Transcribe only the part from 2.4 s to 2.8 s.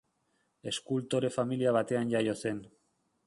zen.